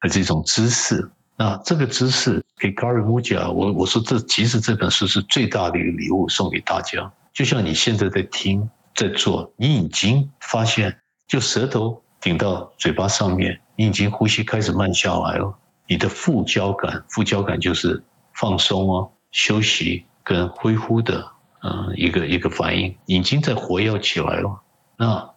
[0.00, 1.10] 它是一种姿势。
[1.40, 7.10] 那这个姿势给 Gary Mujia，我我说这其实这本书是最大的一个礼物送给大家。
[7.32, 10.94] 就像你现在在听在做，你已经发现，
[11.26, 15.56] 就舌头顶到嘴巴上面，你已经呼吸开始慢下来了。
[15.86, 21.26] 你的副交感，副交感就是放松哦、休息跟恢复的
[21.62, 24.60] 嗯一个一个反应，已经在活跃起来了。
[24.98, 25.30] 那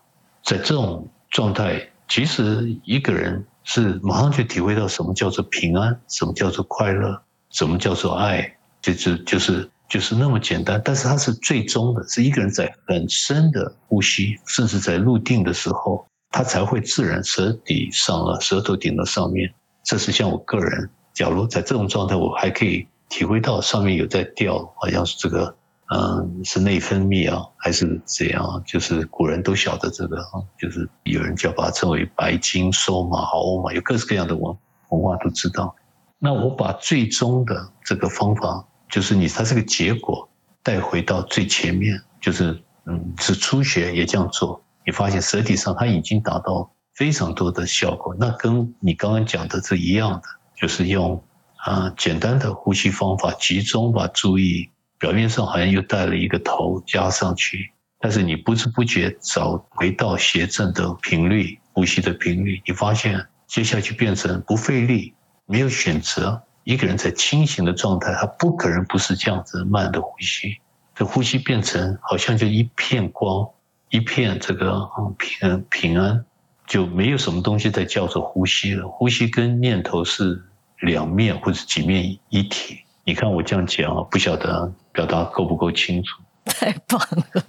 [0.44, 3.48] 在这种状态，其实一个人。
[3.64, 7.22] 是马上就体会到什么叫做平安，什么叫做快乐，
[7.52, 10.82] 什么叫做爱，就是就是就是那么简单。
[10.84, 19.54] 但是它是最终的，是一个人在很深的呼吸，甚至在入定的时候，他才会自然舌底上了，舌头顶到上面。
[19.84, 25.56] 这是像我个人，假如在这种状态，我还可以体会到上面有在掉，好像是这个。
[25.96, 28.64] 嗯，是内分泌啊，还是怎样？
[28.66, 34.58] 就是古人都晓得这个啊，就是有人叫把它称为白金、收马、好嘛，有各式各样的文
[34.90, 35.76] 文化都知道。
[36.18, 40.28] 那我把最终的这个方法，就是你它这个结果
[40.64, 48.16] 带回到最前面，就是嗯，是初学也这样做，你发现舌体上它已经达到非常多的效果。
[48.18, 50.24] 那跟你刚刚讲的是一样的，
[50.56, 51.24] 就是用
[51.58, 54.72] 啊简单的呼吸方法，集中把注意。
[55.04, 65.14] 表面上好像又带了一个头加上去，但是你不知不觉找回到谐振的频率，呼吸的频率，你发现接下去变成不费力，
[65.46, 66.42] 没有选择。
[66.64, 70.56] 一个人在清醒的状态，他不可能不是这样子慢的呼吸。
[70.96, 73.46] 这呼吸变成好像就一片光，
[73.90, 76.24] 一片这个平平安，
[76.66, 78.88] 就没有什么东西在叫做呼吸了。
[78.88, 80.42] 呼吸跟念头是
[80.80, 82.80] 两面或者几面一体。
[83.06, 86.22] 你看我这样讲啊，不晓得表达够不够清楚？
[86.46, 87.44] 太棒了！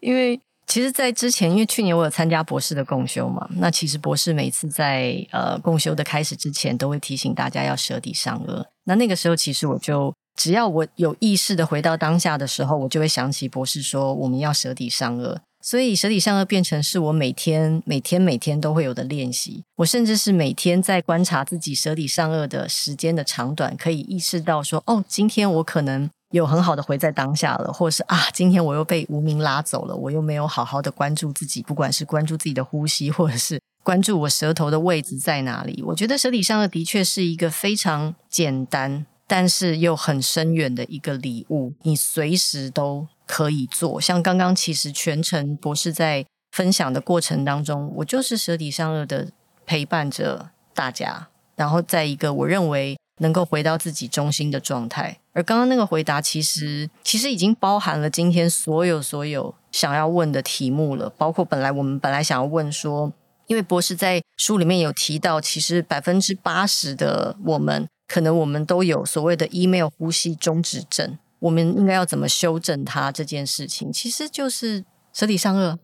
[0.00, 8.64] 因为其实，在之前，因为去年我有参加博士的共修嘛，那其实博士每次在呃共修的开始之前，都会提醒大家要舌抵上顎。
[8.84, 15.40] 那那个时候，其实我就只要我有意识的回到当下的时候，我就会想起博士说我们要舌抵上顎。
[15.60, 19.64] 所以舌抵上颚变成是我每天每天每天都会有的练习。
[19.76, 35.82] 我甚至是每天在观察自己舌抵上颚的时间的长短，可以意识到说，哦，今天我可能有很好的回在当下了，或者是啊，今天我又被无名拉走了，我又没有好好的关注自己，不管是关注自己的呼吸，或者是关注我舌头的位置在哪里。
[35.86, 43.08] 我觉得舌抵上颚的确是一个非常简单，但是又很深远的一个礼物，你随时都。
[43.28, 49.28] 可以做，像刚刚其实全程博士在分享的过程当中，我就是舌底上顎的
[49.66, 55.18] 陪伴着大家，然后在一个我认为能够回到自己中心的状态。
[55.34, 63.12] 而刚刚那个回答，其实其实已经包含了今天所有所有想要问的题目了，包括本来我们本来想要问说，
[63.46, 71.18] 因为博士在书里面有提到，其实百分之八十的我们，可能我们都有所谓的 email 呼吸中止症。
[71.38, 75.78] 我们应该要怎么修正它这件事情，其实就是舌抵上顎。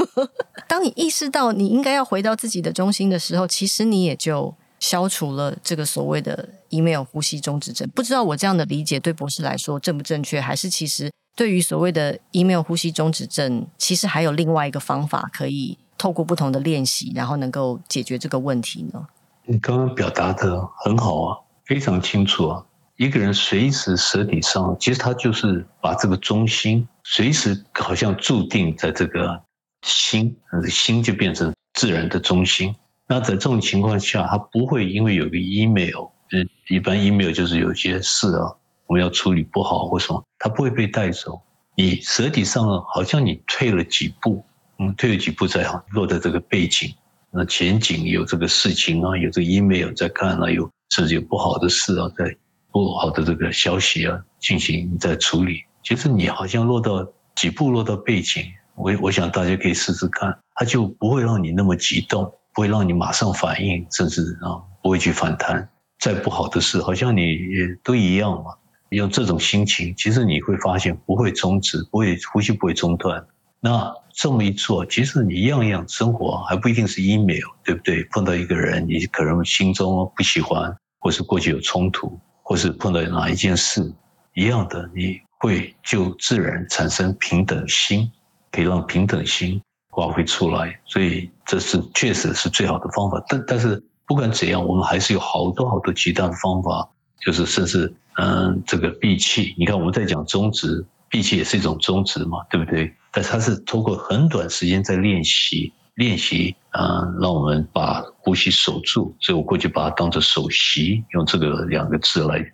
[0.68, 7.88] 当你意识到你应该要回到自己的中心的时候，其实你也就消除了这个所谓的 email 呼吸中止症。
[7.94, 19.06] 不知道我这样的理解对博士来说正不正确，还是其实对于所谓的 email 呼吸中止症，其实还有另外一个方法可以透过不同的练习，然后能够解决这个问题呢？
[19.44, 22.64] 你刚刚表达的很好啊，非常清楚啊。
[22.96, 29.38] 一个人随时舌底上，其实他就是把这个中心随时好像注定在这个
[29.82, 30.34] 心，
[30.66, 32.74] 心就变成自然的中心。
[33.06, 38.50] 那在这种情况下，他不会因为有个 email，嗯，一般 email 就是有些事啊，
[38.86, 41.38] 我们要处理不好或什么，他不会被带走。
[41.76, 44.42] 你舌底上，好像你退了几步，
[44.78, 46.94] 嗯，退了几步再好，落在这个背景，
[47.30, 52.34] 那前景有这个事情啊，有这个 email 在看啊，有甚至有不好的事啊在。
[52.76, 55.62] 不好的这个消息啊，进行在处理。
[55.82, 65.66] 其实你好像落到几步落到背景，我我想大家可以试试看，它就不会让你那么激动，不会让你马上反应，甚至啊不会去反弹。
[65.98, 68.52] 再不好的事，好像你也都一样嘛。
[68.90, 73.26] 用这种心情，其实你会发现不会终止，不会呼吸不会中断。
[73.58, 78.04] 那这么一做，其实你样样生活还不一定是 email，对不对？
[78.10, 82.20] 碰到一个人，你可能心中不喜欢，或是过去有冲突。
[82.48, 83.92] 或是碰到哪一件事
[84.34, 88.08] 一样的，你会就自然产生平等心，
[88.52, 90.78] 可以让平等心发挥出来。
[90.86, 93.20] 所以这是确实是最好的方法。
[93.28, 96.88] 但但是不管怎样，我们还是有好多好多其他的方法，
[97.20, 99.52] 就是甚至嗯，这个闭气。
[99.58, 102.94] 你看我们在讲中止，闭气也是一种中止嘛，对不对？
[103.10, 112.44] 但是它是通过很短时间在练习练习啊、让我们把呼吸守住，所以我过去把它当做首席，用这个两个字来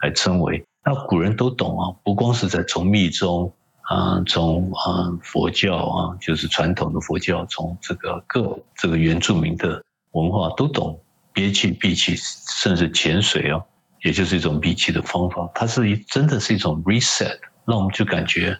[0.00, 0.64] 来称为。
[0.84, 9.82] 那古人都懂啊，不光是在从密宗啊，从啊佛教啊，就是传统的佛教，从这个各这个原住民的
[10.12, 11.00] 文化都懂
[11.32, 13.60] 憋气、闭气，甚至潜水啊，
[14.04, 15.50] 也就是一种闭气的方法。
[15.52, 18.56] 它是真的是一种 reset，让我们就感觉。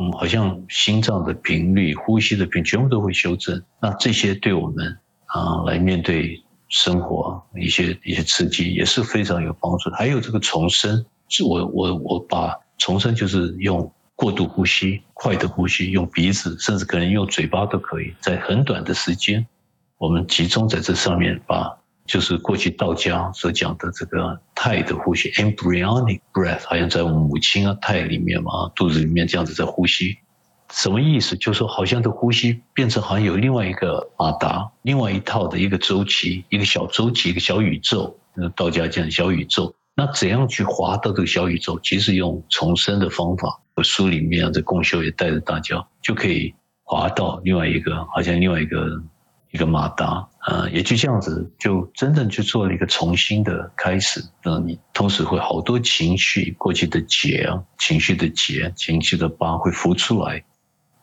[0.00, 3.60] 嗯，好像心脏的频率、呼吸的频率全部都会修正。
[3.82, 9.90] 那这些对我们啊来面对生活一些一些刺激也是非常有帮助。
[9.90, 19.44] 还有这个重生，是我我我把重生就是用过度呼吸、快的呼吸，用鼻子，甚至可能用嘴巴都可以，在很短的时间，
[19.98, 21.76] 我们集中在这上面把。
[22.08, 30.16] 就是过去道家所讲的这个胎的呼吸 （embryonic breath），好像在我们母亲啊胎里面嘛，肚子里面这样子在呼吸，
[30.70, 31.36] 什么意思？
[31.36, 38.18] 就是说好像这呼吸变成好像有另外一个马达，另外一套的一个周期，一个小周期，一个小宇宙。
[38.34, 41.78] 那道家讲小宇宙，那怎样去滑到这个小宇宙？
[41.82, 49.02] 其实用重生的方法，我书里面这共修也带着大家，就可以滑到另外一个，好像另外一个。
[49.50, 54.22] 一个马达，呃，也就这样子，就真正去做了一个重新的开始。
[54.44, 60.44] 那你同时会好多情绪，过去的结啊，情绪的结，情绪的疤会浮出来，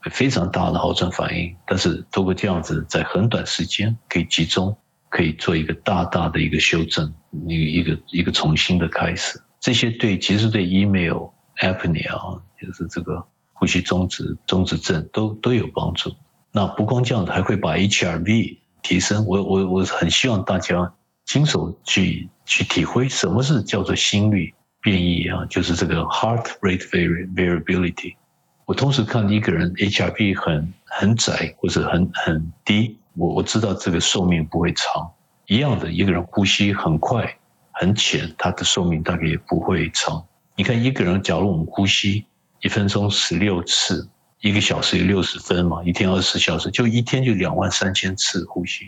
[0.02, 1.56] 会非常大的好转反应。
[1.66, 4.78] 但是通过这样子，在很短时间可以集中，
[5.10, 7.12] 可以做一个大大的一个修正，
[7.48, 9.42] 一个一个一个重新的开始。
[9.60, 11.30] 这些对，其实对 email
[11.62, 16.14] apnea 就是这个呼吸中止中止症都都有帮助。
[16.56, 19.26] 那不光这样子，还会把 HRV 提升。
[19.26, 20.90] 我我我很希望大家
[21.26, 26.88] 亲手去去体会什么是叫做心率变异啊，就是这个 heart rate
[27.36, 28.16] variability。
[28.64, 35.12] 我同时看一个人 HRV 很很窄或者很很低，我我知道这个寿命不会长。
[35.48, 37.38] 一样的，一个人呼吸很快
[37.74, 40.24] 很浅，他的寿命大概也不会长。
[40.56, 42.26] 你看一个人，假如我们呼吸
[42.62, 44.08] 一分钟十六次。
[44.42, 48.86] 一个小时有六十分嘛，一天二十四小时，就一天就两万三千次呼吸。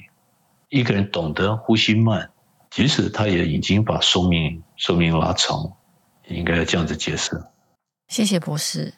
[0.69, 2.29] 一个人懂得呼吸慢，
[2.69, 5.71] 其实他也已经把寿命寿命拉长，
[6.27, 7.41] 应该要这样子解释。
[8.09, 8.93] 谢谢博士。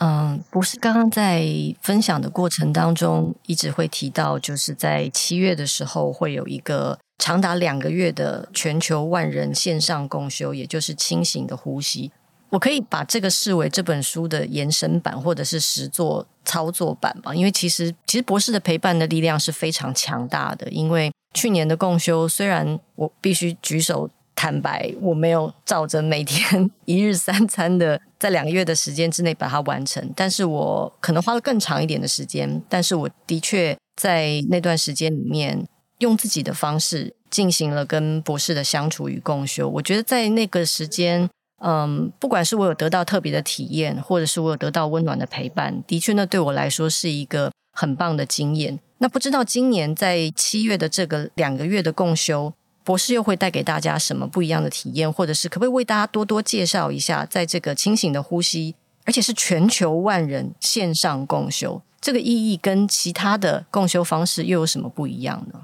[0.00, 1.42] 嗯，博士刚刚在
[1.80, 12.12] 分享的过程当中，一直会提到，就是在七月的时候会有一个长达两个月的全球万人线上共修，也就是清醒的呼吸。
[12.50, 17.34] 我可以把这个视为这本书的延伸版，或者是实作操作版吧？
[17.34, 20.66] 因为其实，其实博士的陪伴的力量是非常强大的。
[20.70, 32.62] 因为去年的共修，虽然我必须举手坦白，我没有照着每天一日三餐的在两个月的时间之内把它完成，但是我可能花了更长一点的时间。
[32.68, 35.66] 但是我的确在那段时间里面，
[35.98, 39.68] 用自己的方式进行了跟博士的相处与共修。
[39.68, 41.28] 我觉得在那个时间。
[41.60, 48.78] 嗯，不管是我有得到特别的体验，或者是我有得到温暖的陪伴，的确，那对我来说是一个很棒的经验。
[48.98, 52.52] 那不知道今年在七月的这个两个月的共修，
[52.84, 65.62] 博士又会带给大家什么不一样的体验，或者是可不可以为大家多多介绍一下，在这个清醒的呼吸，而且是全球万人线上共修，这个意义跟其他的共修方式又有什么不一样呢？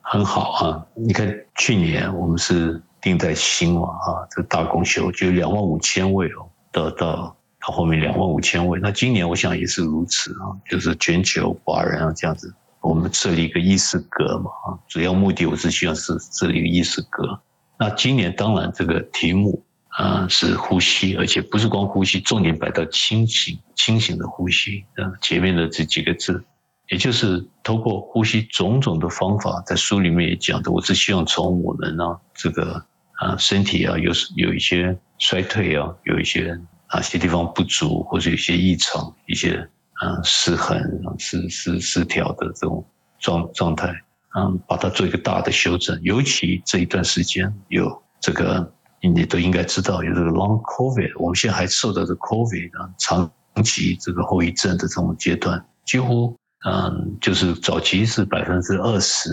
[0.00, 2.82] 很好啊，你看去年我们是。
[3.00, 8.78] 定在心嘛啊，这大共修就两万五千位哦，到到到后面两万五千位。
[8.80, 17.40] 那今年我想也是如此啊，就是全球华人啊这样子，我们设立一个意识格嘛啊，主要目的我是希望是设立一个意识格。
[17.78, 24.84] 那今年当然这个题目啊是呼吸，而且不是光呼吸，重点摆到清醒，清醒的呼吸。
[24.96, 26.44] 啊，前面的这几个字。
[26.88, 32.80] 也就是透过呼吸种种的方法，在书里面也讲的，我是希望从我们呢、啊、这个
[33.14, 36.56] 啊身体啊有有一些衰退啊，有一些
[36.92, 40.80] 哪些地方不足或者有些异常、一些啊失衡、
[41.18, 42.86] 失失失调的这种
[43.18, 43.92] 状状态，
[44.38, 46.00] 嗯，把它做一个大的修正。
[46.02, 53.28] 尤其这一段时间有这个，你都应该知道有这个 Long COVID，我们现在还受到这 COVID 啊长
[53.64, 56.38] 期这个后遗症的这种阶段，几乎。
[56.68, 59.30] 嗯，就是早期是百分之二十，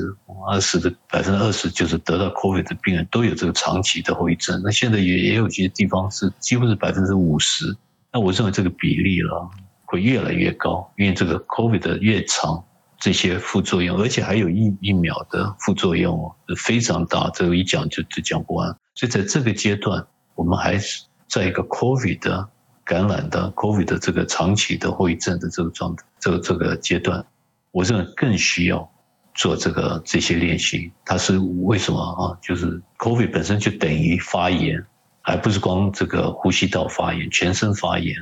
[0.52, 4.62] 二十的百分之二十就是得到 COVID 的病人都有这个长期的后遗症。
[4.64, 7.76] 那现在也也有些地方是几乎是百分之五十。
[8.12, 9.50] 那我认为这个比例了
[9.86, 12.64] 会越来越高，因为这个 COVID 的越长，
[13.00, 17.32] 这些副作用，而且还有疫疫苗的副作用非常大。
[17.34, 18.70] 这个一讲就就讲不完。
[18.94, 20.06] 所以在这个阶段，
[20.36, 22.50] 我们还是在一个 COVID 的。
[22.84, 27.26] 感染的 COVID 的这个长期的后遗症的这个状态，这个这个阶段，
[27.72, 28.90] 我认为更需要
[29.34, 30.92] 做这个这些练习。
[31.06, 32.38] 它是为什么啊？
[32.42, 34.86] 就是 COVID 本身就等于发炎，
[35.22, 38.16] 还不是光这个呼吸道发炎，全身发炎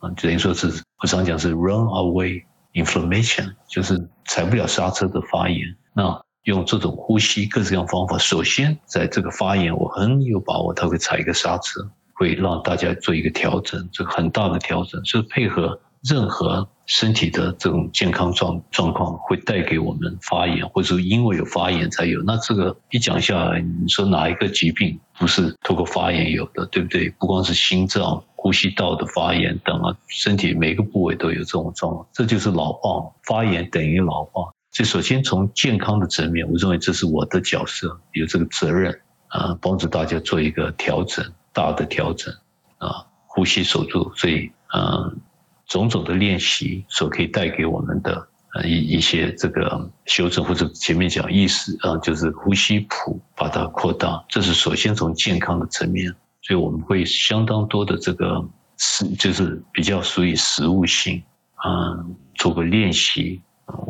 [0.00, 2.42] 啊，等于说是我常讲是 run away
[2.74, 5.60] inflammation，就是踩不了刹车的发炎。
[5.94, 11.88] 那用这种呼吸各式各样方法，首先在这个发炎，我很有把握，它会踩一个刹车，
[12.18, 15.80] 会让大家做一个调整，这个很大的调整，就是配合。
[16.08, 22.22] 任何身体的这种健康状状况会带给我们发炎，或者说因为有发炎才有。
[22.22, 27.10] 那这个一讲下来，你说哪一个疾病不是透过发炎有的，对不对？
[27.18, 32.06] 不光是心脏、呼吸道的发炎等啊，身体每个部位都有这种状况。
[32.12, 34.44] 这就是老化，发炎等于老化。
[34.70, 38.96] 所以首先从健康的层面，我认为这是我的角色，有这个责任
[39.26, 41.26] 啊，帮助大家做一个调整，
[41.58, 42.32] 大的调整
[42.78, 44.12] 啊，呼吸守住。
[44.14, 45.20] 所以嗯。
[45.68, 58.42] 种种的练习所可以带给我们的呃一一些这个修正，或者前面讲意识啊，就是呼吸谱把它扩大，这是首先从健康的层面，所以我们会相当多的这个
[58.78, 61.22] 是就是比较属于实物性
[61.56, 62.02] 啊，
[62.36, 63.42] 做个练习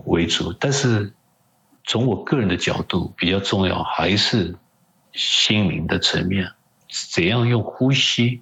[0.06, 0.52] 为主。
[0.54, 1.14] 但是
[1.84, 4.52] 从我个人的角度，比较重要还是
[5.12, 6.50] 心灵的层面，
[7.14, 8.41] 怎样用呼吸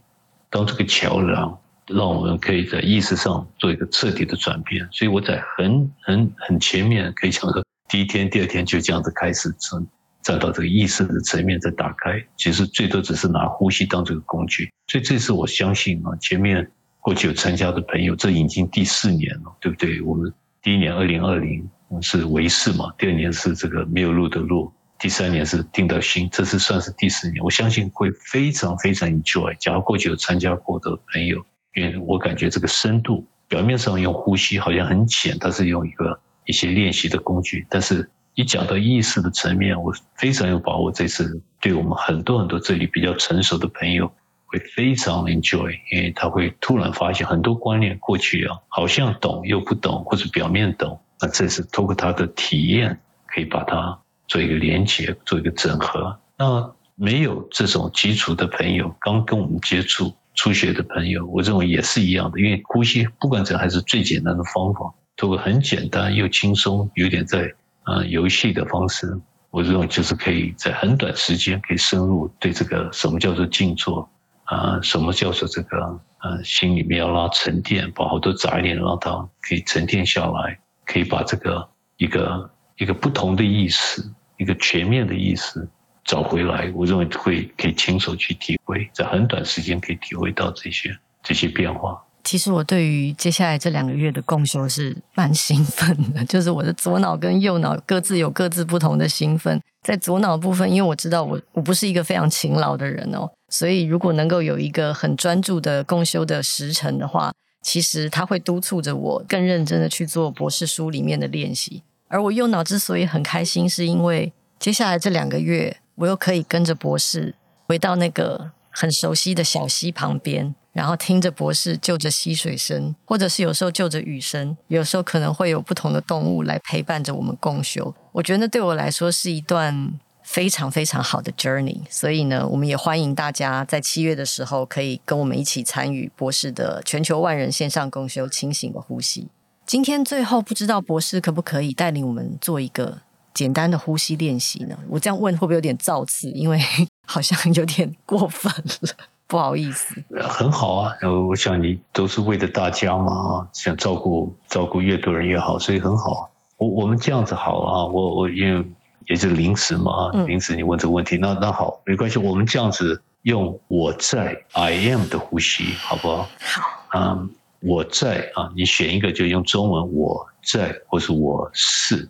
[0.50, 1.58] 当这个桥梁。
[1.88, 9.86] 让我们可以在意识上做一个彻底的转变，所以我在很很很前面可以讲说，第一天、第二天就这样子开始站
[10.20, 14.68] 站到这个意识的层面再打开，其实最多只是拿呼吸当这个工具。
[14.88, 16.68] 所以这次我相信啊，前面
[16.98, 20.00] 过去有参加的朋友，这已经第四年了，对不对？
[20.02, 21.64] 我们第一年二零二零
[22.02, 27.42] 是维世嘛，第二年是这个没有路的路，第三年是定到心，这次算是第四年。
[27.44, 29.56] 我相信会非常非常 enjoy。
[29.58, 31.44] 假如过去有参加过的朋友。
[31.74, 37.66] 因为我感觉这个深度，表面上用呼吸好像很浅，它是用一个一些练习的工具。
[37.68, 40.90] 但是，一讲到意识的层面，我非常有把握。
[40.90, 44.10] 这次对我们很多很多这里比较成熟的朋友
[44.46, 50.98] 会非常 enjoy，因为他会突然发现很多观念过去啊好像懂又不懂，或者表面懂。
[51.20, 56.18] 那这次透过他的体验，可以把它做一个连接，做一个整合。
[56.36, 60.14] 那没有这种基础的朋友，刚跟我们接触。
[60.38, 67.50] 初学的朋友，我认为也是一样的，因为呼吸不管怎样还是最简单的方法，通过很简单又轻松，有点在
[67.84, 69.18] 啊游戏的方式，
[69.48, 74.06] 我认为就是可以在很短时间可以深入对这个什么叫做静坐
[74.44, 81.66] 啊，什么叫做这个啊心里面要拉沉淀，把好多杂念让它可以沉淀下来，可以把这个
[81.96, 84.02] 一个一个不同的意识，
[84.36, 85.68] 一个全面的意思。
[86.04, 92.00] 找回来，我认为会可以亲手去体会，在很短时间可以体会到这些这些变化。
[92.22, 99.60] 其实我对于接下来这两个月的共修是蛮兴奋的， 就是我的左脑跟右脑各自有各自不同的兴奋。
[99.82, 107.32] 在左脑部分，因为我知道我我不是一个非常勤劳的人哦，所以如果能够有一个很专注的共修的时辰的话，
[107.62, 111.82] 其实它会督促着我更认真的去做博士书里面的练习。
[112.08, 115.78] 而我右脑之所以很开心，是因为接下来这两个月。
[115.96, 117.34] 我又可以跟着博士
[117.68, 127.94] 回到那个很熟悉的小溪旁边，然后听着博士就着溪水声，或者是有时候就着雨声，有时候可能会有不同的动物来陪伴着我们共修。
[128.12, 131.80] 我觉得对我来说是一段非常非常好的 journey。
[131.88, 139.28] 所以呢，我们也欢迎大家在七月的时候可以跟我们一起参与博士的全球万人线上共修清醒的呼吸。
[139.66, 142.98] 今天最后不知道博士可不可以带领我们做一个。
[143.34, 144.74] 简单的呼吸练习呢？
[144.88, 146.30] 我这样问会不会有点造次？
[146.30, 146.58] 因为
[147.04, 148.50] 好像有点过分
[148.80, 148.88] 了，
[149.26, 149.94] 不好意思。
[150.22, 150.96] 很好啊，
[151.28, 156.30] 我想你都是为了大家嘛，想照顾照顾越多人越好，所以很好。
[156.56, 158.66] 我我们这样子好啊，我我因为
[159.06, 166.26] 也是临时嘛，临时你问这个问题，嗯、那那好，没关系，我们这样子用我在 I am 的呼吸，好不好？
[166.40, 166.62] 好，
[166.94, 167.30] 嗯，
[167.66, 172.08] 我在啊，你选一个就用中文我在，或是我是。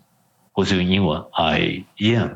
[0.53, 2.29] 或是用英文 I am，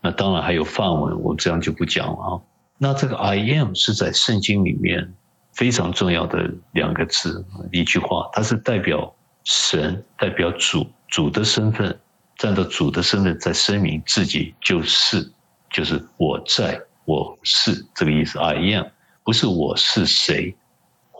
[0.00, 2.40] 那当然还有范文，我这样就不讲了啊。
[2.78, 5.12] 那这个 I am 是在圣经里面
[5.52, 9.12] 非常重要的两个字，一句话，它是代表
[9.42, 11.98] 神，代表主，主的身份，
[12.36, 15.28] 站到主的身份在声明自己就是，
[15.68, 18.38] 就是我在，我是这个意思。
[18.38, 18.86] I am
[19.24, 20.54] 不是我是谁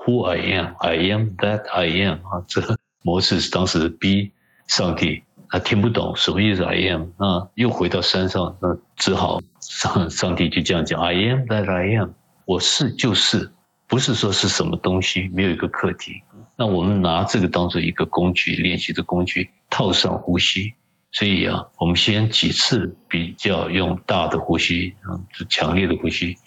[0.05, 4.33] ，Who I am，I am that I am 啊，这个模式是当时逼
[4.67, 5.23] 上帝。
[5.49, 12.13] 他听不懂什么意思，I am，啊又回到山上，那只好上上帝就这样讲，I am that I am，
[12.47, 13.53] 我是就是，
[13.87, 16.23] 不是说是什么东西，没有一个课题。
[16.57, 20.73] 那我们拿这个当做一个工具，练习的工具，套上呼吸，
[21.11, 26.39] 所以啊，我们先几次比较用大的呼吸，嗯，强烈的呼吸。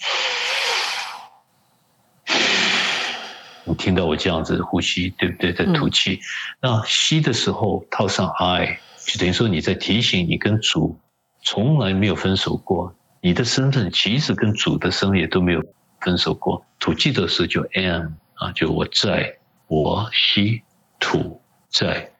[3.67, 5.51] 你听到我这样子呼吸，对不对？
[5.51, 6.19] 在吐气。
[6.61, 10.99] 那吸的时候套上 I，就等于说你在提醒你跟主
[11.43, 15.63] 从来没有分手过，你的身份其实跟主的身份也都没有
[15.99, 16.63] 分手过。
[16.79, 19.37] 吐气的时候就 am 啊，就我在，
[19.67, 20.61] 我吸
[20.99, 22.11] 吐在。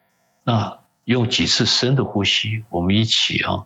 [0.42, 3.64] 那用几次深的呼吸，我们一起啊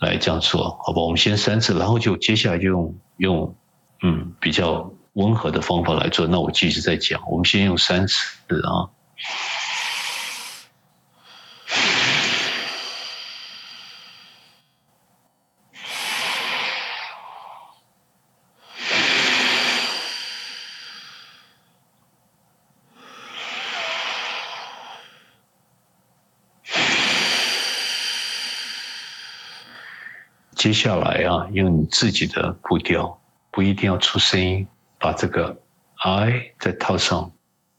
[0.00, 1.00] 来这样做，好吧？
[1.00, 3.56] 我们先三次，然后就接下来就用用
[4.02, 4.92] 嗯比较。
[5.14, 7.20] 温和的方法来做，那我继续再讲。
[7.28, 8.16] 我们先用三次
[8.62, 8.90] 啊。
[30.56, 34.66] 接下来啊，用你自己的步调，不一定要出声音。
[35.04, 35.54] 把这个
[35.96, 37.30] I 再套上，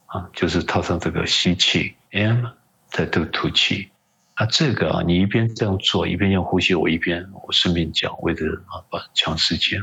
[0.06, 2.44] 啊，就是套上这个吸气，M
[2.86, 3.90] 再这个吐气。
[4.34, 9.82] 啊，这个啊，你一边这样做，一边用呼吸，我一边我顺便讲，为了啊，把抢时间。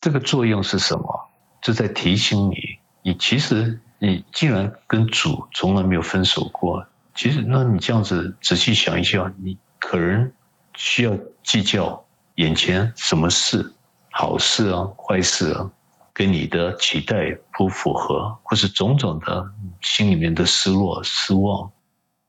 [0.00, 1.28] 这个作用是什么？
[1.60, 2.56] 就在提醒你，
[3.02, 10.32] 你其实你既然跟主从来没有分手过，其实那你这样子仔细想一下，你可能
[10.74, 12.02] 需要计较
[12.36, 13.74] 眼前什么事，
[14.10, 15.70] 好事啊，坏事啊。
[16.18, 19.48] 跟你的期待不符合，或是种种的
[19.80, 21.70] 心里面的失落、失望，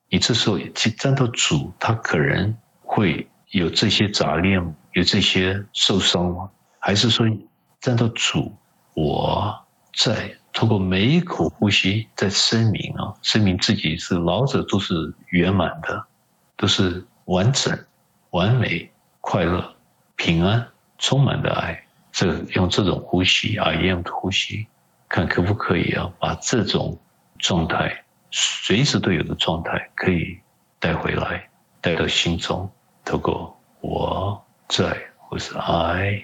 [0.08, 4.62] 你这时候去站到主，他可能会有这些杂念，
[4.92, 6.48] 有这些受伤吗？
[6.78, 7.26] 还是说
[7.80, 8.54] 站到主，
[8.94, 9.60] 我
[9.98, 14.94] 在通过每一口呼吸在声明啊，声明自己是老者都是
[15.30, 16.06] 圆满的，
[16.56, 17.76] 都是完整、
[18.30, 18.88] 完美、
[19.20, 19.74] 快乐、
[20.14, 20.64] 平安、
[20.96, 21.84] 充满的爱。
[22.12, 24.66] 这用这种呼吸啊一样的呼吸，
[25.08, 26.98] 看可不可以啊，把这种
[27.38, 30.38] 状态，随时都有的状态，可以
[30.78, 31.48] 带回来，
[31.80, 32.70] 带到心中。
[33.04, 36.22] 透过我在，或是 I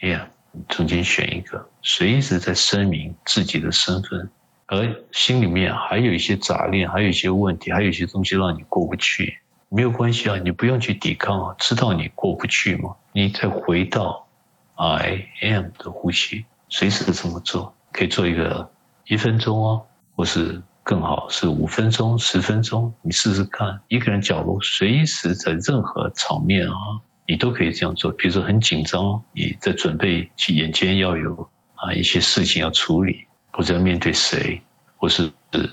[0.00, 0.26] am，
[0.68, 4.30] 中间选一个，随时在声明自己的身份，
[4.66, 12.94] 而心里面还有一些杂念，还有一些问题，还有一些东西让你过不去，没有关系啊，你不用去抵抗啊，知道你过不去吗？
[13.12, 14.26] 你再回到。
[14.80, 18.66] I am 的呼吸，随时这么做，可以做一个
[19.04, 23.78] 一分钟哦，或是更好是五分钟、十分钟，你试试看。
[23.88, 26.74] 一个人角落，随时在任何场面啊，
[27.26, 28.10] 你都可以这样做。
[28.12, 34.62] 比如说很紧张，你在准备去眼前要有啊一些事情要处理，或者要面对谁，
[34.96, 35.30] 或是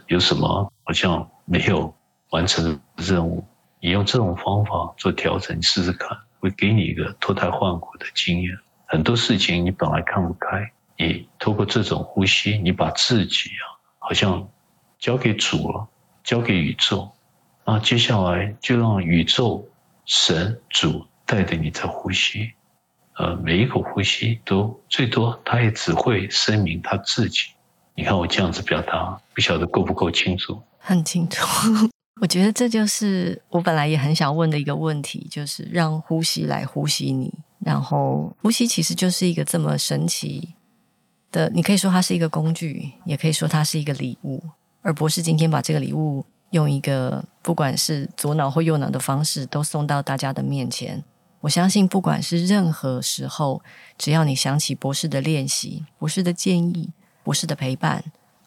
[0.08, 1.96] 有什么好像没有
[2.32, 3.42] 完成的任务，
[3.80, 6.10] 你用这种方法做调整，你试试看，
[6.42, 8.52] 会给你一个脱胎换骨的经验。
[8.88, 14.48] 很多事情你本来看不开，你透过这种呼吸，你把自己啊，好像
[14.98, 15.88] 交给主了，
[16.24, 17.12] 交给宇宙，
[17.66, 19.68] 那接下来就让宇宙、
[20.06, 22.54] 神、主带着你在呼吸，
[23.18, 27.50] 呃，每一口呼吸都最多，他也只会声明他自己。
[27.94, 30.62] 你看我这样子表达，不晓得够不够清楚？
[30.80, 31.46] 很清楚。
[32.22, 37.34] 我觉得这就是我本来也很想问的一个问题，就是让呼吸来呼吸你。
[37.68, 40.54] 然后，呼吸其实就是一个这么神奇
[41.34, 44.42] 的，你可以说它是一个工具，也可以说它是一个礼物。
[44.82, 51.04] 而博士今天把这个礼物用一个不管是左脑或右脑的方式，都送到大家的面前。
[51.42, 53.62] 我相信，不管是任何时候，
[53.98, 56.92] 只要你想起博士的练习、博士的建议、
[57.22, 58.02] 博士的陪伴，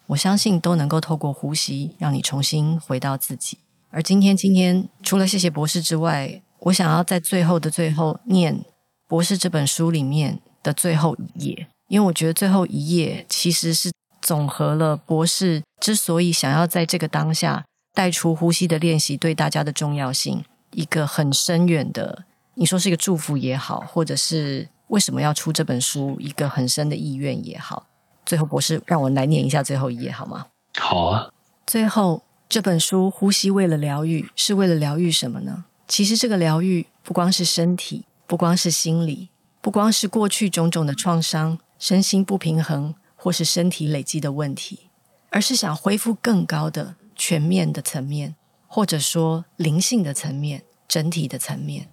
[0.07, 3.59] 我相信都能够透过呼吸，让你重新回到自己。
[3.91, 8.65] 而今天，今天除了谢谢博士之外，我想要在最后的最后念。
[9.11, 13.91] 博士这本书里面的最后一页，因为我觉得最后一页其实是
[14.21, 27.87] 总和了博士之所以想要在这个当下带出呼吸的练习对大家的重要性，一个很深远的，你说是一个祝福也好，或者是为什么要出这本书，一个很深的意愿也好。
[28.25, 30.45] 最后，博士让我来念一下最后一页好吗？
[30.79, 31.29] 好啊。
[31.67, 35.65] 最后这本书《呼吸为了疗愈》是为了疗愈什么呢？
[35.85, 38.05] 其实这个疗愈不光是身体。
[38.31, 39.27] 不光是心理，
[39.59, 44.87] 不光是过去种种的创伤、身心不平衡或是身体累积的问题，
[45.31, 51.89] 而是想恢复更高的全面的层面，或者说灵性的层面、整体的层面。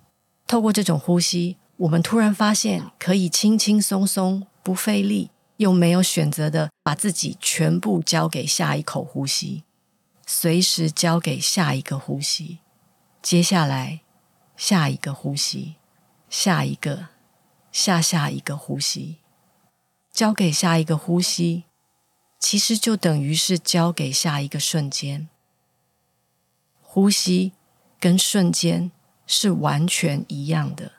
[0.47, 9.65] 透过这种呼吸，我们突然发现可以轻轻松松、不费力，又没有选择的把自己全部交给下一口呼吸，
[10.25, 12.61] 随时交给下一个呼吸。
[13.21, 14.03] 接下来。
[14.57, 15.77] 下一个呼吸，
[16.29, 17.09] 下一个，
[17.73, 19.19] 下下一个呼吸，
[20.13, 21.65] 交给下一个呼吸，
[22.39, 25.29] 其实就等于是交给下一个瞬间。
[26.83, 27.53] 呼吸
[28.01, 28.91] 跟瞬间
[29.27, 30.93] 是完全一样的，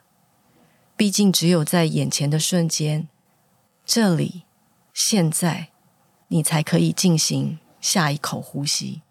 [0.96, 3.08] 毕竟只有在眼前的瞬间，
[3.86, 4.44] 这里，
[4.94, 5.70] 现在，
[6.28, 9.02] 你才可以进行下一口呼吸。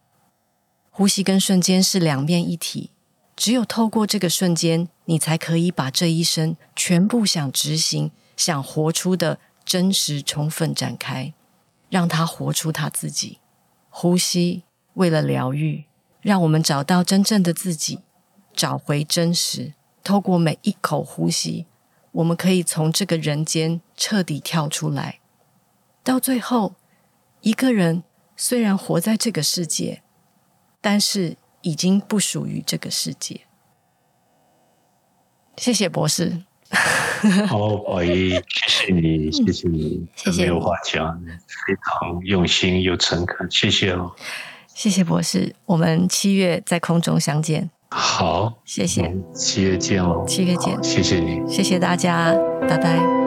[0.91, 2.91] 呼吸跟瞬间是两面一体，
[3.37, 11.33] 只有透过这个瞬间，你才可以把这一生全部想执行、想活出的真实充分展开，
[11.89, 13.39] 让他活出他自己。
[13.89, 15.87] 呼吸为了疗愈。
[16.21, 18.01] 让我们找到真正的自己，
[18.53, 19.73] 找回真实。
[20.03, 21.67] 透过每一口呼吸，
[22.13, 25.21] 我们可以从这个人间彻底跳出来。
[26.03, 26.75] 到最后，
[27.41, 28.03] 一个人
[28.37, 30.03] 虽然活在这个世界，
[30.81, 33.43] 但是已经不属于这个世界。
[35.59, 36.33] 谢谢博士。
[37.49, 41.19] 好，宝仪，谢谢你，谢谢你，谢谢你，没有话讲，
[41.67, 44.13] 非常用心又诚恳，谢谢哦。
[44.75, 47.71] 谢谢博士，我们七月在空中相见。
[47.89, 50.25] 好，谢谢，七月见喽。
[50.27, 52.35] 七月见，谢谢你，谢谢大家，
[52.69, 53.18] 拜拜。